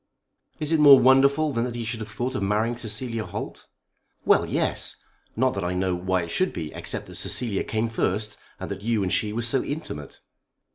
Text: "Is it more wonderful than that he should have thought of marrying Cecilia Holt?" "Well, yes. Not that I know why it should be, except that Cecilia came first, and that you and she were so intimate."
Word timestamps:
"Is 0.59 0.71
it 0.71 0.79
more 0.79 0.97
wonderful 0.99 1.51
than 1.51 1.63
that 1.65 1.75
he 1.75 1.85
should 1.85 1.99
have 1.99 2.09
thought 2.09 2.33
of 2.33 2.41
marrying 2.41 2.75
Cecilia 2.75 3.23
Holt?" 3.23 3.67
"Well, 4.25 4.49
yes. 4.49 4.95
Not 5.35 5.53
that 5.53 5.63
I 5.63 5.75
know 5.75 5.93
why 5.93 6.23
it 6.23 6.31
should 6.31 6.53
be, 6.53 6.73
except 6.73 7.05
that 7.05 7.13
Cecilia 7.17 7.63
came 7.63 7.87
first, 7.87 8.35
and 8.59 8.71
that 8.71 8.81
you 8.81 9.03
and 9.03 9.13
she 9.13 9.31
were 9.31 9.43
so 9.43 9.63
intimate." 9.63 10.19